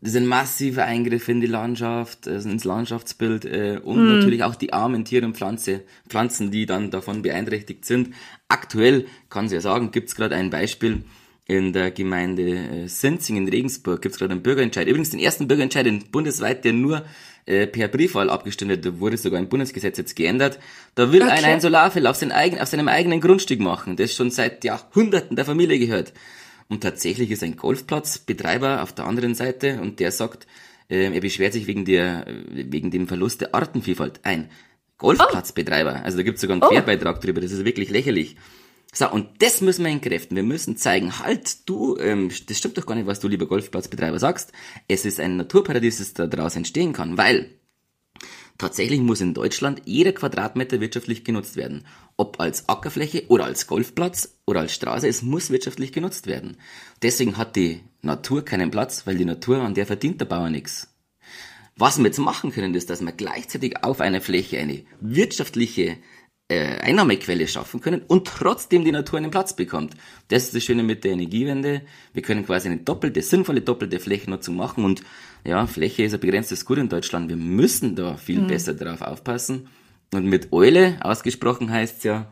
[0.00, 4.16] das sind massive Eingriffe in die Landschaft, also ins Landschaftsbild äh, und mm.
[4.18, 8.14] natürlich auch die armen Tiere und Pflanze, Pflanzen, die dann davon beeinträchtigt sind.
[8.48, 11.04] Aktuell, kann ich ja sagen, gibt es gerade ein Beispiel
[11.46, 14.86] in der Gemeinde äh, Sinzing in Regensburg, gibt es gerade einen Bürgerentscheid.
[14.86, 17.04] Übrigens den ersten Bürgerentscheid in bundesweit, der nur
[17.46, 18.84] äh, per Briefwahl abgestimmt wird.
[18.84, 20.58] Da wurde sogar ein Bundesgesetz jetzt geändert.
[20.94, 21.30] Da will okay.
[21.30, 25.36] einer ein Solarfeld auf, sein eigen, auf seinem eigenen Grundstück machen, das schon seit Jahrhunderten
[25.36, 26.12] der Familie gehört.
[26.68, 30.46] Und tatsächlich ist ein Golfplatzbetreiber auf der anderen Seite und der sagt,
[30.90, 34.20] äh, er beschwert sich wegen, der, wegen dem Verlust der Artenvielfalt.
[34.24, 34.50] Ein
[34.98, 36.02] Golfplatzbetreiber.
[36.04, 36.68] Also da gibt es sogar einen oh.
[36.68, 38.36] Querbeitrag drüber, das ist wirklich lächerlich.
[38.98, 40.36] So, und das müssen wir entkräften.
[40.36, 44.18] Wir müssen zeigen, halt, du, ähm, das stimmt doch gar nicht, was du, lieber Golfplatzbetreiber,
[44.18, 44.52] sagst.
[44.88, 47.50] Es ist ein Naturparadies, das daraus entstehen kann, weil
[48.56, 51.84] tatsächlich muss in Deutschland jeder Quadratmeter wirtschaftlich genutzt werden.
[52.16, 56.56] Ob als Ackerfläche oder als Golfplatz oder als Straße, es muss wirtschaftlich genutzt werden.
[57.02, 60.88] Deswegen hat die Natur keinen Platz, weil die Natur, an der verdient der Bauer nichts.
[61.76, 65.98] Was wir jetzt machen können, ist, dass wir gleichzeitig auf einer Fläche eine wirtschaftliche
[66.48, 69.94] äh, Einnahmequelle schaffen können und trotzdem die Natur einen Platz bekommt.
[70.28, 71.82] Das ist das Schöne mit der Energiewende.
[72.12, 75.02] Wir können quasi eine doppelte, sinnvolle doppelte Flächennutzung machen und
[75.44, 77.28] ja, Fläche ist ein begrenztes Gut in Deutschland.
[77.28, 78.48] Wir müssen da viel mhm.
[78.48, 79.68] besser drauf aufpassen.
[80.12, 82.30] Und mit Eule, ausgesprochen heißt ja,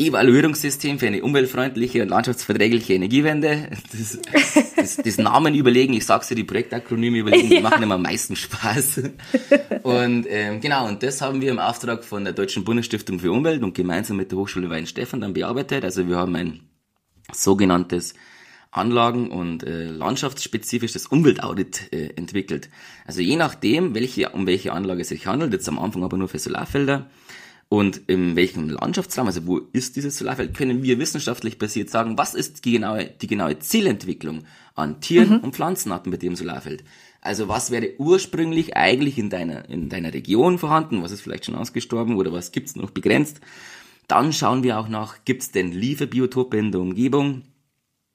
[0.00, 3.68] Evaluierungssystem für eine umweltfreundliche und landschaftsverträgliche Energiewende.
[3.90, 4.18] Das,
[4.76, 7.60] das, das Namen überlegen, ich sag's dir, die Projektakronyme überlegen, die ja.
[7.60, 9.02] machen immer am meisten Spaß.
[9.82, 13.62] Und ähm, genau, und das haben wir im Auftrag von der Deutschen Bundesstiftung für Umwelt
[13.64, 15.84] und gemeinsam mit der Hochschule Weinstefan dann bearbeitet.
[15.84, 16.60] Also wir haben ein
[17.32, 18.14] sogenanntes
[18.70, 22.68] Anlagen- und äh, landschaftsspezifisches Umweltaudit äh, entwickelt.
[23.04, 26.28] Also je nachdem, welche, um welche Anlage es sich handelt, jetzt am Anfang aber nur
[26.28, 27.10] für Solarfelder,
[27.68, 32.34] und in welchem Landschaftsraum, also wo ist dieses Solarfeld, können wir wissenschaftlich basiert sagen, was
[32.34, 35.40] ist die genaue, die genaue Zielentwicklung an Tieren mhm.
[35.40, 36.82] und Pflanzenarten bei dem Solarfeld.
[37.20, 41.56] Also was wäre ursprünglich eigentlich in deiner, in deiner Region vorhanden, was ist vielleicht schon
[41.56, 43.40] ausgestorben oder was gibt's noch begrenzt.
[44.06, 47.42] Dann schauen wir auch nach, gibt's denn Lieferbiotope in der Umgebung,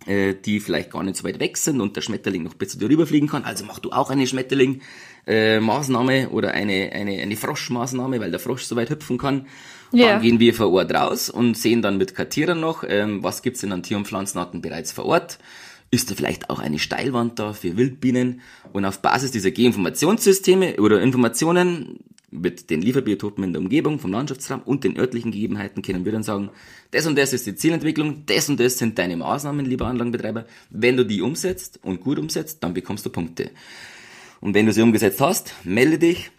[0.06, 3.08] äh, die vielleicht gar nicht so weit weg sind und der Schmetterling noch besser darüber
[3.08, 3.44] fliegen kann.
[3.44, 4.82] Also mach du auch eine Schmetterling
[5.28, 9.48] äh, Maßnahme oder eine, eine, eine Froschmaßnahme, weil der Frosch so weit hüpfen kann.
[9.92, 10.13] Ja.
[10.13, 13.62] Dann gehen wir vor Ort raus und sehen dann mit Kartierern noch, ähm, was gibt's
[13.62, 15.38] denn an Tier- und Pflanzenarten bereits vor Ort.
[15.92, 18.42] Ist da vielleicht auch eine Steilwand da für Wildbienen?
[18.72, 22.00] Und auf Basis dieser Geoinformationssysteme oder Informationen
[22.34, 26.24] mit den Lieferbiotopen in der Umgebung, vom Landschaftsraum und den örtlichen Gegebenheiten können wir dann
[26.24, 26.50] sagen,
[26.91, 30.46] das und das ist die Zielentwicklung, das und das sind deine Maßnahmen, lieber Anlagenbetreiber.
[30.69, 33.52] Wenn du die umsetzt und gut umsetzt, dann bekommst du Punkte.
[34.41, 36.32] Und wenn du sie umgesetzt hast, melde dich,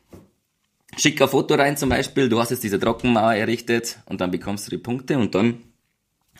[0.97, 4.67] schick ein Foto rein zum Beispiel, du hast jetzt diese Trockenmauer errichtet und dann bekommst
[4.67, 5.63] du die Punkte und dann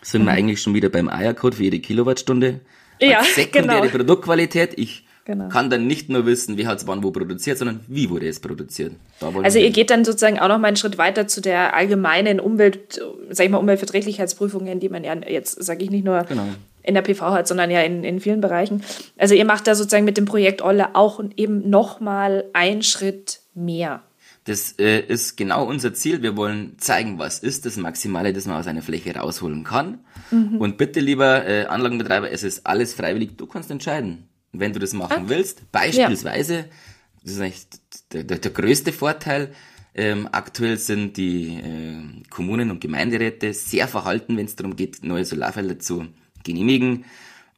[0.03, 0.27] sind mhm.
[0.27, 2.61] wir eigentlich schon wieder beim Eiercode für jede Kilowattstunde.
[3.01, 3.97] Ja, sekundäre genau.
[3.97, 4.75] Produktqualität.
[4.77, 5.49] Ich genau.
[5.49, 8.41] kann dann nicht nur wissen, wie hat es wann wo produziert, sondern wie wurde es
[8.41, 8.93] produziert.
[9.21, 13.01] also ihr geht dann sozusagen auch noch mal einen Schritt weiter zu der allgemeinen Umwelt,
[13.31, 16.47] sag ich mal, Umweltverträglichkeitsprüfungen, die man ja jetzt, sage ich nicht nur genau
[16.85, 18.83] in der PV hat, sondern ja in, in vielen Bereichen.
[19.17, 24.03] Also ihr macht da sozusagen mit dem Projekt Olle auch eben nochmal einen Schritt mehr.
[24.45, 26.23] Das äh, ist genau unser Ziel.
[26.23, 30.01] Wir wollen zeigen, was ist das Maximale, das man aus einer Fläche rausholen kann.
[30.31, 30.59] Mhm.
[30.59, 33.39] Und bitte, lieber äh, Anlagenbetreiber, es ist alles freiwillig.
[33.39, 35.29] Du kannst entscheiden, wenn du das machen okay.
[35.29, 35.71] willst.
[35.73, 36.65] Beispielsweise, ja.
[37.23, 37.67] das ist eigentlich
[38.13, 39.53] der, der, der größte Vorteil,
[39.95, 45.25] ähm, aktuell sind die äh, Kommunen und Gemeinderäte sehr verhalten, wenn es darum geht, neue
[45.25, 46.07] Solarfelder zu
[46.43, 47.05] genehmigen.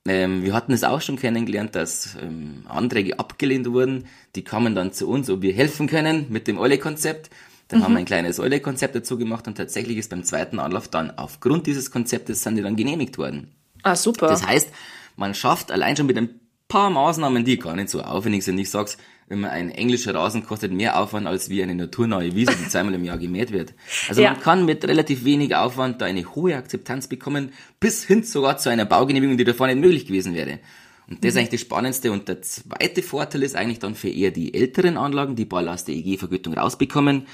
[0.06, 4.04] Ähm, wir hatten es auch schon kennengelernt, dass ähm, Anträge abgelehnt wurden.
[4.34, 7.30] Die kamen dann zu uns, ob wir helfen können mit dem Eule-Konzept.
[7.68, 7.84] Dann mhm.
[7.84, 11.66] haben wir ein kleines Eule-Konzept dazu gemacht und tatsächlich ist beim zweiten Anlauf dann aufgrund
[11.66, 13.52] dieses Konzeptes sind die dann genehmigt worden.
[13.82, 14.28] Ah, super.
[14.28, 14.70] Das heißt,
[15.16, 18.58] man schafft allein schon mit ein paar Maßnahmen, die gar nicht so aufwendig sind.
[18.58, 18.98] Ich sag's,
[19.28, 23.04] immer ein englischer Rasen kostet mehr Aufwand als wie eine naturnahe Wiese, die zweimal im
[23.04, 23.74] Jahr gemäht wird.
[24.08, 24.32] Also ja.
[24.32, 28.68] man kann mit relativ wenig Aufwand da eine hohe Akzeptanz bekommen, bis hin sogar zu
[28.68, 30.60] einer Baugenehmigung, die davor nicht möglich gewesen wäre.
[31.08, 31.38] Und das ist mhm.
[31.38, 32.12] eigentlich das Spannendste.
[32.12, 36.54] Und der zweite Vorteil ist eigentlich dann für eher die älteren Anlagen, die der EG-Vergütung
[36.54, 37.26] rausbekommen.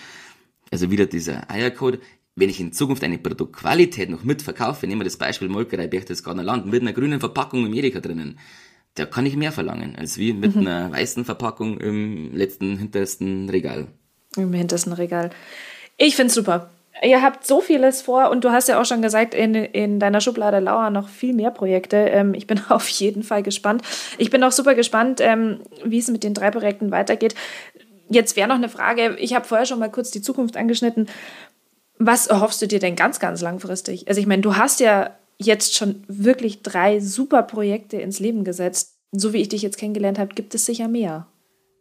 [0.71, 2.01] Also wieder dieser Eiercode.
[2.35, 6.65] Wenn ich in Zukunft eine Produktqualität noch mitverkaufe, nehmen wir das Beispiel Molkerei Berchtesgadener Land
[6.65, 8.39] mit einer grünen Verpackung im Edeka drinnen,
[8.95, 10.67] da kann ich mehr verlangen, als wie mit mhm.
[10.67, 13.89] einer weißen Verpackung im letzten, hintersten Regal.
[14.37, 15.31] Im hintersten Regal.
[15.97, 16.71] Ich find's super.
[17.03, 20.21] Ihr habt so vieles vor und du hast ja auch schon gesagt, in, in deiner
[20.21, 21.97] Schublade lauern noch viel mehr Projekte.
[21.97, 23.83] Ähm, ich bin auf jeden Fall gespannt.
[24.19, 27.35] Ich bin auch super gespannt, ähm, wie es mit den drei Projekten weitergeht.
[28.09, 31.09] Jetzt wäre noch eine Frage, ich habe vorher schon mal kurz die Zukunft angeschnitten.
[31.99, 34.07] Was erhoffst du dir denn ganz, ganz langfristig?
[34.09, 35.11] Also ich meine, du hast ja
[35.43, 38.97] jetzt schon wirklich drei super Projekte ins Leben gesetzt.
[39.13, 41.29] So wie ich dich jetzt kennengelernt habe, gibt es sicher mehr.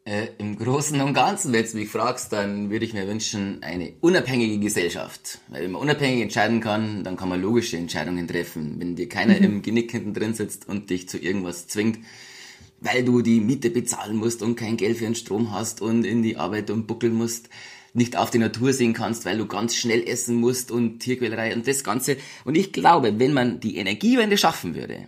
[0.03, 3.93] Äh, Im Großen und Ganzen, wenn du mich fragst, dann würde ich mir wünschen, eine
[4.01, 5.39] unabhängige Gesellschaft.
[5.47, 8.79] Weil wenn man unabhängig entscheiden kann, dann kann man logische Entscheidungen treffen.
[8.79, 9.43] Wenn dir keiner mhm.
[9.43, 11.99] im Genick hinten drin sitzt und dich zu irgendwas zwingt,
[12.79, 16.23] weil du die Miete bezahlen musst und kein Geld für den Strom hast und in
[16.23, 17.49] die Arbeit und buckeln musst,
[17.93, 21.67] nicht auf die Natur sehen kannst, weil du ganz schnell essen musst und Tierquälerei und
[21.67, 22.17] das Ganze.
[22.45, 25.07] Und ich glaube, wenn man die Energiewende schaffen würde,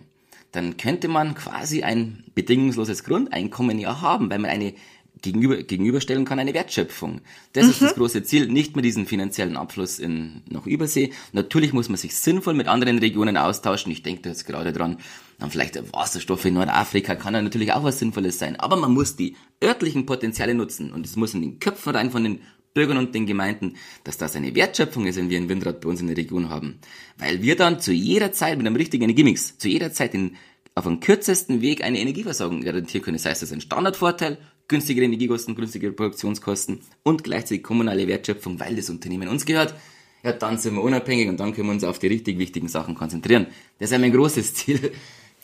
[0.52, 4.74] dann könnte man quasi ein bedingungsloses Grundeinkommen ja haben, weil man eine
[5.24, 7.22] gegenüber, gegenüberstellen kann, eine Wertschöpfung.
[7.54, 7.70] Das mhm.
[7.70, 11.12] ist das große Ziel, nicht mehr diesen finanziellen Abfluss in, nach Übersee.
[11.32, 13.90] Natürlich muss man sich sinnvoll mit anderen Regionen austauschen.
[13.90, 14.98] Ich denke da jetzt gerade dran,
[15.38, 18.60] dann vielleicht Wasserstoffe in Nordafrika kann ja natürlich auch was Sinnvolles sein.
[18.60, 22.22] Aber man muss die örtlichen Potenziale nutzen und es muss in den Köpfen rein von
[22.22, 22.40] den
[22.74, 26.00] Bürgern und den Gemeinden, dass das eine Wertschöpfung ist, wenn wir ein Windrad bei uns
[26.00, 26.80] in der Region haben.
[27.16, 30.36] Weil wir dann zu jeder Zeit mit einem richtigen Energiemix, zu jeder Zeit in,
[30.74, 33.16] auf dem kürzesten Weg eine Energieversorgung garantieren können.
[33.16, 38.74] Das heißt, das ist ein Standardvorteil, günstigere Energiekosten, günstigere Produktionskosten und gleichzeitig kommunale Wertschöpfung, weil
[38.74, 39.74] das Unternehmen uns gehört.
[40.24, 42.96] Ja, dann sind wir unabhängig und dann können wir uns auf die richtig wichtigen Sachen
[42.96, 43.46] konzentrieren.
[43.78, 44.92] Das ist mein großes Ziel.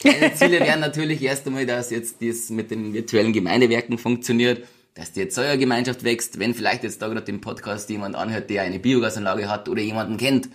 [0.00, 4.66] Kleine Ziele wären natürlich erst einmal, dass jetzt das mit den virtuellen Gemeindewerken funktioniert
[5.00, 8.78] dass die Erzeugergemeinschaft wächst, wenn vielleicht jetzt da gerade im Podcast jemand anhört, der eine
[8.78, 10.50] Biogasanlage hat oder jemanden kennt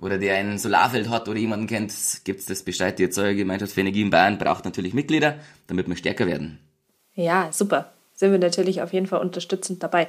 [0.00, 1.92] oder der ein Solarfeld hat oder jemanden kennt,
[2.24, 2.98] gibt es das Bescheid.
[2.98, 5.36] Die Erzeugergemeinschaft für Energie in Bayern braucht natürlich Mitglieder,
[5.66, 6.58] damit wir stärker werden.
[7.14, 7.92] Ja, super.
[8.14, 10.08] Sind wir natürlich auf jeden Fall unterstützend dabei.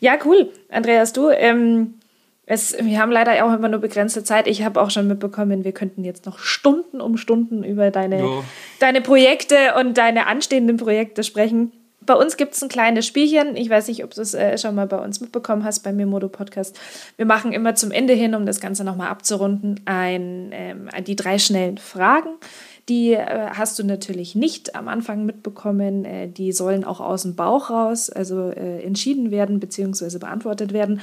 [0.00, 0.50] Ja, cool.
[0.68, 1.94] Andreas, du, ähm,
[2.44, 4.48] es, wir haben leider auch immer nur begrenzte Zeit.
[4.48, 8.42] Ich habe auch schon mitbekommen, wir könnten jetzt noch Stunden um Stunden über deine,
[8.80, 11.70] deine Projekte und deine anstehenden Projekte sprechen.
[12.08, 13.54] Bei uns gibt es ein kleines Spielchen.
[13.54, 16.30] Ich weiß nicht, ob du es äh, schon mal bei uns mitbekommen hast, beim Mimodo
[16.30, 16.80] Podcast.
[17.18, 21.38] Wir machen immer zum Ende hin, um das Ganze nochmal abzurunden, ein, ähm, die drei
[21.38, 22.30] schnellen Fragen.
[22.88, 26.06] Die äh, hast du natürlich nicht am Anfang mitbekommen.
[26.06, 30.16] Äh, die sollen auch aus dem Bauch raus, also äh, entschieden werden bzw.
[30.16, 31.02] beantwortet werden.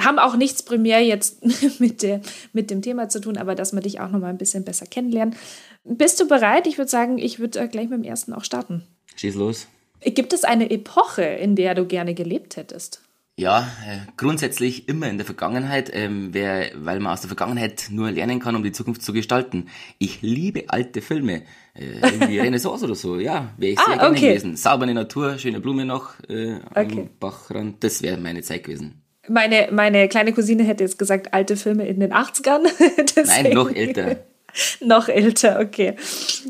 [0.00, 1.44] Haben auch nichts primär jetzt
[1.80, 2.20] mit, der,
[2.52, 4.86] mit dem Thema zu tun, aber dass wir dich auch noch mal ein bisschen besser
[4.86, 5.34] kennenlernen.
[5.82, 6.68] Bist du bereit?
[6.68, 8.84] Ich würde sagen, ich würde äh, gleich mit dem ersten auch starten.
[9.16, 9.66] Schieß los.
[10.04, 13.00] Gibt es eine Epoche, in der du gerne gelebt hättest?
[13.36, 18.12] Ja, äh, grundsätzlich immer in der Vergangenheit, ähm, wer, weil man aus der Vergangenheit nur
[18.12, 19.70] lernen kann, um die Zukunft zu gestalten.
[19.98, 21.42] Ich liebe alte Filme,
[21.74, 24.28] äh, irgendwie Renaissance oder so, ja, wäre ich sehr ah, gerne okay.
[24.28, 24.54] gewesen.
[24.54, 27.10] Saubere Natur, schöne Blume noch äh, am okay.
[27.18, 29.02] Bachrand, das wäre meine Zeit gewesen.
[29.26, 32.68] Meine, meine kleine Cousine hätte jetzt gesagt, alte Filme in den 80ern.
[33.26, 34.18] Nein, noch älter.
[34.80, 35.96] noch älter, okay.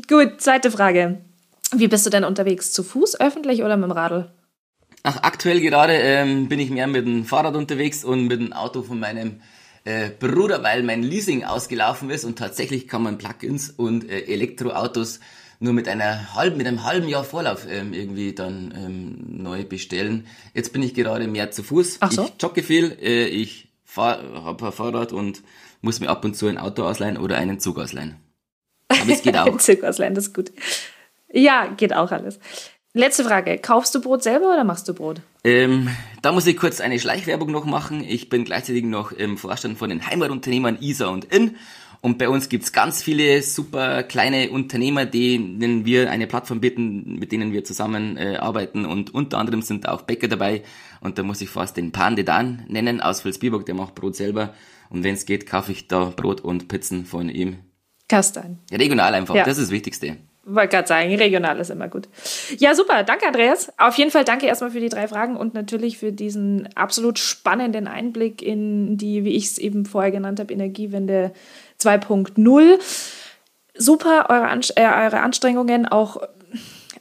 [0.07, 1.17] Gut, zweite Frage.
[1.77, 2.71] Wie bist du denn unterwegs?
[2.71, 4.31] Zu Fuß, öffentlich oder mit dem Radl?
[5.03, 8.81] Ach, aktuell gerade ähm, bin ich mehr mit dem Fahrrad unterwegs und mit dem Auto
[8.81, 9.41] von meinem
[9.83, 15.19] äh, Bruder, weil mein Leasing ausgelaufen ist und tatsächlich kann man Plugins und äh, Elektroautos
[15.59, 20.25] nur mit einer halben, mit einem halben Jahr Vorlauf ähm, irgendwie dann ähm, neu bestellen.
[20.53, 21.97] Jetzt bin ich gerade mehr zu Fuß.
[21.99, 22.25] Ach so?
[22.25, 25.43] Ich jogge viel, äh, ich habe ein Fahrrad und
[25.81, 28.15] muss mir ab und zu ein Auto ausleihen oder einen Zug ausleihen.
[28.87, 29.45] Aber es geht auch.
[29.45, 30.51] Ein Zug ausleihen, das ist gut.
[31.35, 32.39] Ja, geht auch alles.
[32.93, 33.57] Letzte Frage.
[33.57, 35.19] Kaufst du Brot selber oder machst du Brot?
[35.43, 35.89] Ähm,
[36.21, 38.05] da muss ich kurz eine Schleichwerbung noch machen.
[38.07, 41.57] Ich bin gleichzeitig noch im Vorstand von den Heimatunternehmern ISA und IN.
[41.99, 47.33] Und bei uns gibt's ganz viele super kleine Unternehmer, denen wir eine Plattform bieten, mit
[47.33, 48.85] denen wir zusammen äh, arbeiten.
[48.85, 50.63] Und unter anderem sind auch Bäcker dabei.
[51.01, 54.53] Und da muss ich fast den Pandedan nennen aus Vilsbiburg, der macht Brot selber.
[54.89, 57.57] Und wenn es geht, kaufe ich da Brot und Pizzen von ihm.
[58.07, 58.59] Kastan.
[58.71, 59.43] Regional einfach, ja.
[59.43, 60.17] das ist das Wichtigste.
[60.47, 62.07] Wollte gerade sagen, regional ist immer gut.
[62.59, 63.03] Ja, super.
[63.03, 63.73] Danke, Andreas.
[63.79, 67.87] Auf jeden Fall danke erstmal für die drei Fragen und natürlich für diesen absolut spannenden
[67.87, 71.31] Einblick in die, wie ich es eben vorher genannt habe, Energiewende
[71.81, 72.79] 2.0.
[73.75, 76.21] Super, eure, An äh, eure Anstrengungen, auch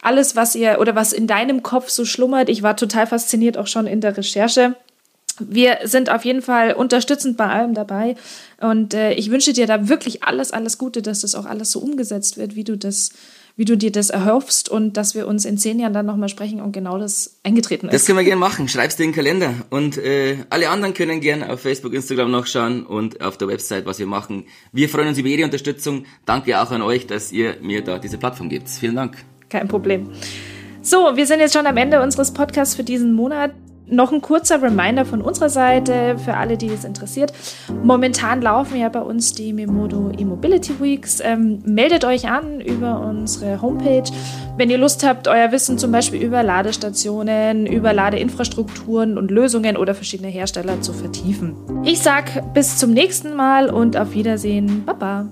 [0.00, 2.48] alles, was ihr oder was in deinem Kopf so schlummert.
[2.48, 4.74] Ich war total fasziniert auch schon in der Recherche
[5.40, 8.16] wir sind auf jeden Fall unterstützend bei allem dabei.
[8.60, 11.80] Und äh, ich wünsche dir da wirklich alles, alles Gute, dass das auch alles so
[11.80, 13.10] umgesetzt wird, wie du das,
[13.56, 16.60] wie du dir das erhoffst und dass wir uns in zehn Jahren dann nochmal sprechen
[16.60, 17.94] und genau das eingetreten ist.
[17.94, 18.68] Das können wir gerne machen.
[18.68, 19.54] Schreib's dir in den Kalender.
[19.70, 23.98] Und äh, alle anderen können gerne auf Facebook, Instagram nachschauen und auf der Website, was
[23.98, 24.44] wir machen.
[24.72, 26.04] Wir freuen uns über jede Unterstützung.
[26.26, 28.68] Danke auch an euch, dass ihr mir da diese Plattform gebt.
[28.68, 29.16] Vielen Dank.
[29.48, 30.10] Kein Problem.
[30.82, 33.52] So, wir sind jetzt schon am Ende unseres Podcasts für diesen Monat.
[33.86, 37.32] Noch ein kurzer Reminder von unserer Seite für alle, die es interessiert.
[37.82, 41.20] Momentan laufen ja bei uns die Memodo E-Mobility Weeks.
[41.22, 44.10] Ähm, meldet euch an über unsere Homepage.
[44.56, 49.94] Wenn ihr Lust habt, euer Wissen zum Beispiel über Ladestationen, über Ladeinfrastrukturen und Lösungen oder
[49.94, 51.54] verschiedene Hersteller zu vertiefen.
[51.84, 54.84] Ich sag bis zum nächsten Mal und auf Wiedersehen.
[54.86, 55.28] Baba.